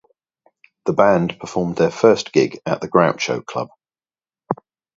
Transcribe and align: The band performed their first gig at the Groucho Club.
The 0.85 0.93
band 0.93 1.39
performed 1.39 1.75
their 1.75 1.91
first 1.91 2.33
gig 2.33 2.59
at 2.65 2.81
the 2.81 2.87
Groucho 2.89 3.45
Club. 3.45 3.69